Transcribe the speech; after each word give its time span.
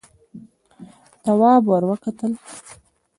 تواب 1.23 1.63
ور 1.69 1.83
وکتل: 1.89 2.31